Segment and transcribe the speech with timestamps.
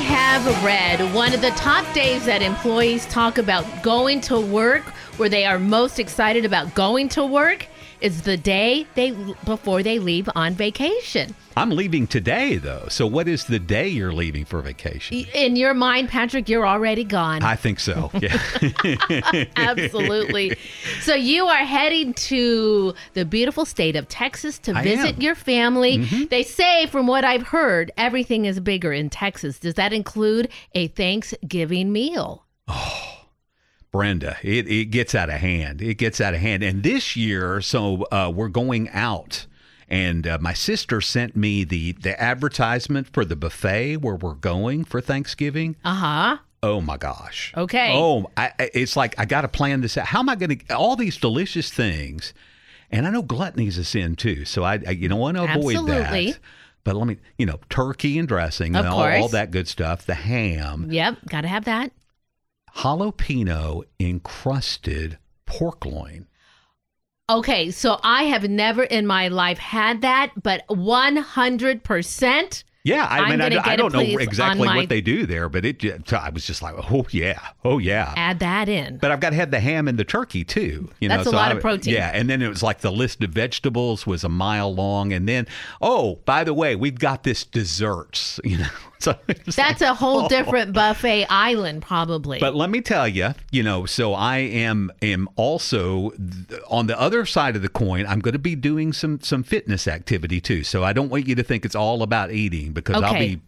[0.00, 4.84] have read one of the top days that employees talk about going to work,
[5.18, 7.66] where they are most excited about going to work,
[8.00, 9.10] is the day they
[9.44, 11.34] before they leave on vacation.
[11.58, 12.86] I'm leaving today, though.
[12.88, 15.26] So, what is the day you're leaving for vacation?
[15.34, 17.42] In your mind, Patrick, you're already gone.
[17.42, 18.12] I think so.
[18.14, 18.40] Yeah.
[19.56, 20.56] Absolutely.
[21.00, 25.20] So, you are heading to the beautiful state of Texas to I visit am.
[25.20, 25.98] your family.
[25.98, 26.24] Mm-hmm.
[26.26, 29.58] They say, from what I've heard, everything is bigger in Texas.
[29.58, 32.46] Does that include a Thanksgiving meal?
[32.68, 33.04] Oh.
[33.90, 35.80] Brenda, it, it gets out of hand.
[35.80, 36.62] It gets out of hand.
[36.62, 39.46] And this year, so uh, we're going out.
[39.88, 44.84] And uh, my sister sent me the, the advertisement for the buffet where we're going
[44.84, 45.76] for Thanksgiving.
[45.84, 46.36] Uh huh.
[46.62, 47.52] Oh my gosh.
[47.56, 47.92] Okay.
[47.94, 50.06] Oh, I, it's like I got to plan this out.
[50.06, 52.34] How am I going to all these delicious things?
[52.90, 55.76] And I know gluttony's a sin too, so I, I you know want to avoid
[55.76, 56.32] Absolutely.
[56.32, 56.40] that.
[56.84, 60.06] But let me, you know, turkey and dressing Of and all, all that good stuff.
[60.06, 61.18] The ham, Yep.
[61.28, 61.92] Got to have that.
[62.76, 66.26] jalapeno encrusted pork loin.
[67.30, 72.64] Okay, so I have never in my life had that, but 100%.
[72.84, 76.10] Yeah, I mean, I, I don't know exactly my- what they do there, but it.
[76.10, 78.14] I was just like, oh yeah, oh yeah.
[78.16, 78.96] Add that in.
[78.96, 80.88] But I've got to have the ham and the turkey too.
[81.00, 81.92] You That's know, a lot I- of protein.
[81.92, 85.28] Yeah, and then it was like the list of vegetables was a mile long, and
[85.28, 85.46] then
[85.82, 88.40] oh, by the way, we've got this desserts.
[88.48, 88.68] You know,
[89.00, 90.28] so That's like, a whole oh.
[90.28, 92.40] different buffet island, probably.
[92.40, 96.98] But let me tell you, you know, so I am am also th- on the
[96.98, 98.06] other side of the coin.
[98.06, 100.64] I'm going to be doing some some fitness activity too.
[100.64, 103.40] So I don't want you to think it's all about eating because I'll be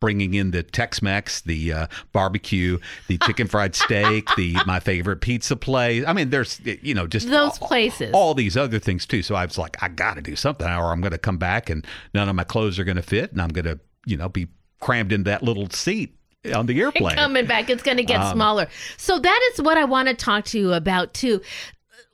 [0.00, 5.56] bringing in the Tex-Mex, the uh, barbecue, the chicken fried steak, the my favorite pizza
[5.56, 6.04] place.
[6.06, 8.10] I mean, there's you know just Those all- places.
[8.12, 9.22] all these other things too.
[9.22, 11.70] So I was like, I got to do something, or I'm going to come back
[11.70, 14.28] and none of my clothes are going to fit, and I'm going to you know
[14.28, 14.48] be
[14.80, 16.14] crammed in that little seat
[16.54, 17.16] on the airplane.
[17.16, 18.68] coming back, it's going to get Um, smaller.
[18.96, 21.40] So that is what I want to talk to you about too.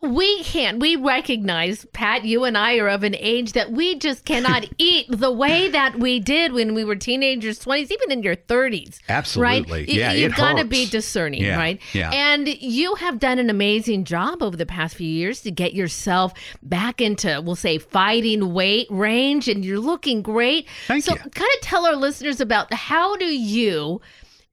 [0.00, 0.81] We can't.
[0.81, 2.25] We recognize, Pat.
[2.25, 5.98] You and I are of an age that we just cannot eat the way that
[5.98, 9.00] we did when we were teenagers, twenties, even in your thirties.
[9.09, 9.72] Absolutely.
[9.72, 9.88] right?
[9.88, 11.81] Yeah, you've it got to be discerning, Yeah, right?
[11.92, 12.10] yeah.
[12.12, 16.32] And you have done an amazing job over the past few years to get yourself
[16.62, 20.66] back into, we'll say, fighting weight range, and you're looking great.
[20.88, 21.19] Thank so, you.
[21.19, 24.00] kind of tell our listeners about how do you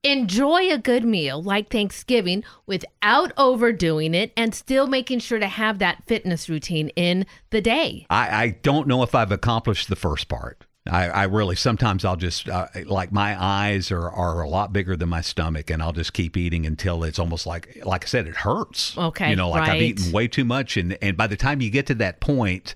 [0.03, 5.79] enjoy a good meal like Thanksgiving without overdoing it and still making sure to have
[5.79, 8.05] that fitness routine in the day.
[8.09, 10.65] I, I don't know if I've accomplished the first part.
[10.87, 14.95] I, I really sometimes I'll just uh, like my eyes are, are a lot bigger
[14.95, 18.27] than my stomach, and I'll just keep eating until it's almost like like I said,
[18.27, 18.97] it hurts.
[18.97, 21.69] Okay, you know, like I've eaten way too much, and and by the time you
[21.69, 22.75] get to that point,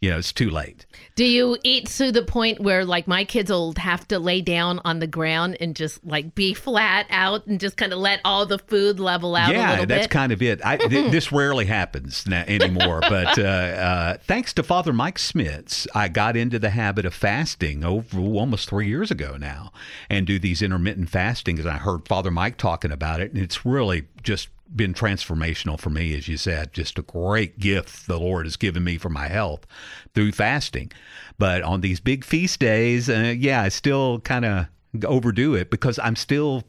[0.00, 0.86] you know, it's too late.
[1.14, 4.80] Do you eat to the point where like my kids will have to lay down
[4.86, 8.46] on the ground and just like be flat out and just kind of let all
[8.46, 10.10] the food level out a yeah, that's bit?
[10.10, 10.64] kind of it.
[10.64, 15.86] I, th- this rarely happens now, anymore, but uh, uh, thanks to Father Mike Schmitz,
[15.94, 19.70] I got into the habit of fasting over almost three years ago now,
[20.08, 21.58] and do these intermittent fasting.
[21.58, 25.90] And I heard Father Mike talking about it, and it's really just been transformational for
[25.90, 26.72] me, as you said.
[26.72, 29.66] Just a great gift the Lord has given me for my health
[30.14, 30.92] through fasting.
[31.38, 34.66] But on these big feast days, uh, yeah, I still kind of
[35.04, 36.64] overdo it because I'm still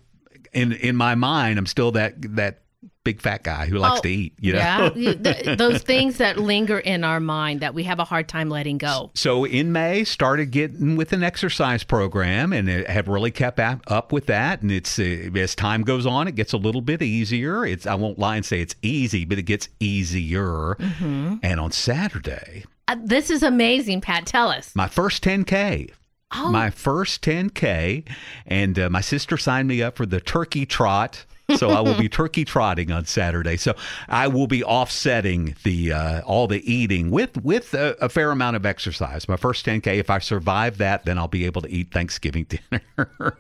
[0.54, 2.62] in in my mind, I'm still that that
[3.04, 4.34] big fat guy who likes Oh, to eat.
[4.40, 4.60] You know.
[4.96, 8.50] Yeah, th- those things that linger in our mind that we have a hard time
[8.50, 9.12] letting go.
[9.16, 14.28] So in May, started getting with an exercise program, and have really kept up with
[14.28, 14.62] that.
[14.62, 17.66] And it's uh, as time goes on, it gets a little bit easier.
[17.66, 20.76] It's I won't lie and say it's easy, but it gets easier.
[20.80, 21.36] Mm-hmm.
[21.44, 24.26] And on Saturday, Uh, this is amazing, Pat.
[24.26, 24.76] Tell us.
[24.76, 25.92] my first 10k.
[26.34, 26.50] Oh.
[26.50, 28.08] My first 10k,
[28.48, 31.26] and uh, my sister signed me up for the turkey trot.
[31.58, 33.58] So I will be turkey trotting on Saturday.
[33.58, 33.76] So
[34.08, 38.56] I will be offsetting the uh, all the eating with with a, a fair amount
[38.56, 39.28] of exercise.
[39.28, 39.98] My first 10k.
[39.98, 43.38] If I survive that, then I'll be able to eat Thanksgiving dinner.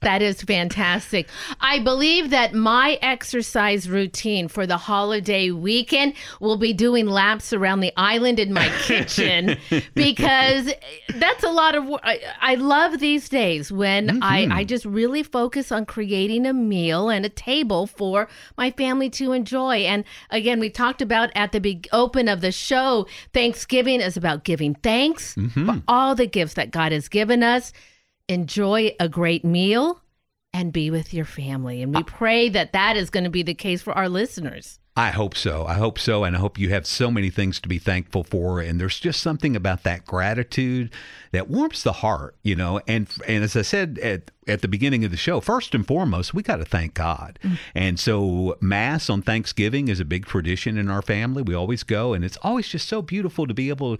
[0.00, 1.28] That is fantastic.
[1.60, 7.80] I believe that my exercise routine for the holiday weekend will be doing laps around
[7.80, 9.56] the island in my kitchen
[9.94, 10.72] because
[11.14, 12.00] that's a lot of work.
[12.02, 17.08] I, I love these days when I, I just really focus on creating a meal
[17.08, 18.28] and a table for
[18.58, 19.78] my family to enjoy.
[19.78, 24.44] And again, we talked about at the big open of the show, Thanksgiving is about
[24.44, 25.66] giving thanks mm-hmm.
[25.66, 27.72] for all the gifts that God has given us.
[28.28, 30.00] Enjoy a great meal
[30.52, 31.82] and be with your family.
[31.82, 34.80] And we pray that that is going to be the case for our listeners.
[34.96, 35.64] I hope so.
[35.66, 36.24] I hope so.
[36.24, 38.60] And I hope you have so many things to be thankful for.
[38.60, 40.90] And there's just something about that gratitude
[41.30, 42.80] that warms the heart, you know.
[42.88, 46.34] And and as I said at at the beginning of the show, first and foremost,
[46.34, 47.38] we got to thank God.
[47.44, 47.58] Mm.
[47.74, 51.42] And so Mass on Thanksgiving is a big tradition in our family.
[51.42, 53.96] We always go, and it's always just so beautiful to be able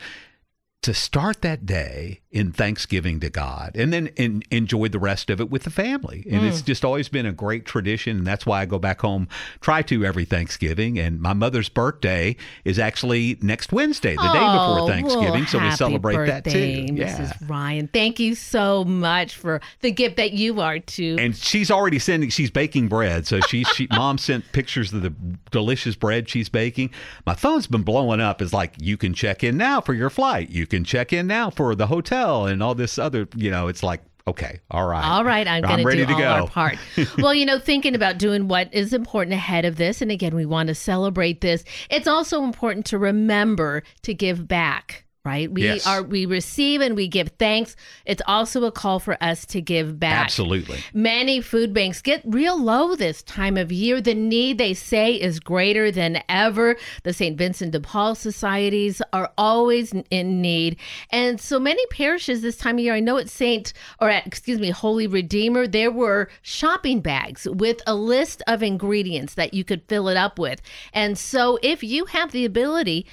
[0.83, 5.41] to start that day in thanksgiving to God and then in, enjoy the rest of
[5.41, 6.25] it with the family.
[6.31, 6.49] And mm.
[6.49, 8.19] it's just always been a great tradition.
[8.19, 9.29] And that's why I go back home,
[9.61, 10.99] try to every Thanksgiving.
[10.99, 15.41] And my mother's birthday is actually next Wednesday, the oh, day before Thanksgiving.
[15.41, 16.95] Well, so we celebrate birthday, that too.
[16.95, 17.41] Mrs.
[17.41, 17.47] Yeah.
[17.47, 17.89] Ryan.
[17.89, 21.17] Thank you so much for the gift that you are too.
[21.19, 23.27] And she's already sending, she's baking bread.
[23.27, 25.11] So she, she mom sent pictures of the
[25.51, 26.91] delicious bread she's baking.
[27.27, 28.41] My phone's been blowing up.
[28.41, 30.49] It's like, you can check in now for your flight.
[30.49, 33.83] You can check in now for the hotel and all this other, you know, it's
[33.83, 35.05] like, okay, all right.
[35.05, 36.27] All right, I'm, I'm going to do all go.
[36.27, 36.79] our part.
[37.19, 40.47] well, you know, thinking about doing what is important ahead of this, and again, we
[40.47, 41.65] want to celebrate this.
[41.91, 45.51] It's also important to remember to give back right?
[45.51, 45.87] We yes.
[45.87, 47.77] are we receive and we give thanks.
[48.05, 50.25] It's also a call for us to give back.
[50.25, 50.79] Absolutely.
[50.93, 54.01] Many food banks get real low this time of year.
[54.01, 56.77] The need they say is greater than ever.
[57.05, 57.39] The St.
[57.39, 60.77] Vincent de Paul societies are always in need.
[61.11, 63.73] And so many parishes this time of year, I know at St.
[64.01, 69.35] or at excuse me, Holy Redeemer, there were shopping bags with a list of ingredients
[69.35, 70.61] that you could fill it up with.
[70.93, 73.07] And so if you have the ability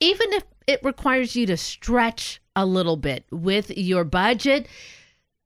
[0.00, 4.68] even if it requires you to stretch a little bit with your budget.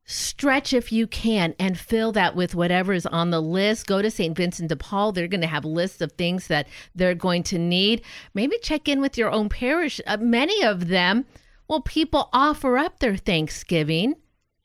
[0.04, 3.86] Stretch if you can and fill that with whatever is on the list.
[3.86, 4.36] Go to St.
[4.36, 5.12] Vincent de Paul.
[5.12, 8.02] They're going to have lists of things that they're going to need.
[8.34, 9.98] Maybe check in with your own parish.
[10.06, 11.24] Uh, many of them,
[11.68, 14.16] well, people offer up their Thanksgiving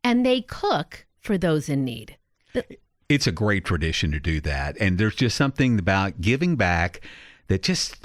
[0.03, 2.17] and they cook for those in need.
[3.07, 4.75] It's a great tradition to do that.
[4.79, 6.99] And there's just something about giving back
[7.47, 7.95] that just,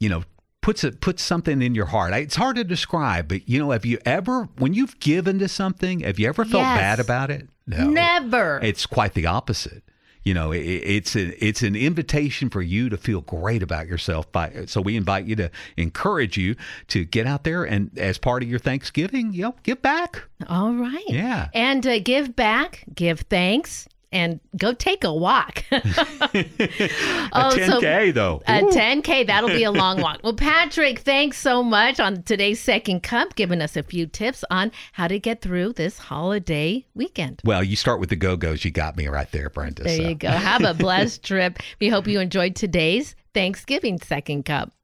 [0.00, 0.24] you know,
[0.60, 2.12] puts it puts something in your heart.
[2.14, 6.00] It's hard to describe, but you know, have you ever when you've given to something,
[6.00, 6.78] have you ever felt yes.
[6.78, 7.48] bad about it?
[7.66, 7.88] No.
[7.88, 8.60] Never.
[8.62, 9.82] It's quite the opposite.
[10.22, 14.30] You know, it, it's a, it's an invitation for you to feel great about yourself.
[14.30, 16.56] By so we invite you to encourage you
[16.88, 20.22] to get out there and as part of your Thanksgiving, you know, give back.
[20.48, 21.04] All right.
[21.08, 21.48] Yeah.
[21.54, 25.64] And uh, give back, give thanks, and go take a walk.
[25.72, 28.42] oh, a 10K, so, though.
[28.46, 29.26] A 10K.
[29.26, 30.20] That'll be a long walk.
[30.22, 34.72] Well, Patrick, thanks so much on today's Second Cup, giving us a few tips on
[34.92, 37.40] how to get through this holiday weekend.
[37.44, 38.64] Well, you start with the Go Go's.
[38.64, 39.84] You got me right there, Brenda.
[39.84, 40.02] There so.
[40.02, 40.28] you go.
[40.28, 41.58] Have a blessed trip.
[41.80, 44.72] We hope you enjoyed today's Thanksgiving Second Cup.